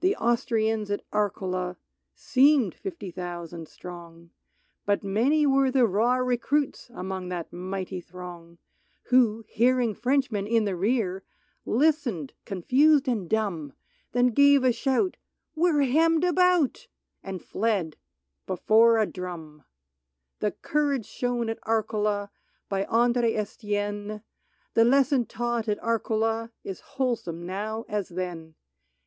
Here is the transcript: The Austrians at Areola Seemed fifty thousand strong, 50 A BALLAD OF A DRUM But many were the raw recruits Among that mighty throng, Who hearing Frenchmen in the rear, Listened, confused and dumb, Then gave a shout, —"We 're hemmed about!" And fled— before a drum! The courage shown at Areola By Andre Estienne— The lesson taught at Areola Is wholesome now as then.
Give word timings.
The 0.00 0.14
Austrians 0.16 0.90
at 0.90 1.10
Areola 1.12 1.76
Seemed 2.14 2.74
fifty 2.74 3.10
thousand 3.10 3.68
strong, 3.68 4.24
50 4.24 4.28
A 4.28 4.28
BALLAD 4.28 4.32
OF 4.34 4.98
A 4.98 5.00
DRUM 5.00 5.10
But 5.14 5.22
many 5.22 5.46
were 5.46 5.70
the 5.70 5.86
raw 5.86 6.16
recruits 6.16 6.90
Among 6.92 7.30
that 7.30 7.50
mighty 7.54 8.02
throng, 8.02 8.58
Who 9.04 9.46
hearing 9.48 9.94
Frenchmen 9.94 10.46
in 10.46 10.66
the 10.66 10.76
rear, 10.76 11.24
Listened, 11.64 12.34
confused 12.44 13.08
and 13.08 13.30
dumb, 13.30 13.72
Then 14.12 14.26
gave 14.26 14.62
a 14.62 14.72
shout, 14.72 15.16
—"We 15.56 15.70
're 15.70 15.84
hemmed 15.84 16.24
about!" 16.24 16.86
And 17.24 17.40
fled— 17.42 17.96
before 18.46 18.98
a 18.98 19.06
drum! 19.06 19.62
The 20.40 20.50
courage 20.52 21.06
shown 21.06 21.48
at 21.48 21.62
Areola 21.62 22.28
By 22.68 22.84
Andre 22.84 23.32
Estienne— 23.32 24.20
The 24.74 24.84
lesson 24.84 25.24
taught 25.24 25.66
at 25.66 25.80
Areola 25.80 26.50
Is 26.62 26.80
wholesome 26.80 27.46
now 27.46 27.86
as 27.88 28.10
then. 28.10 28.54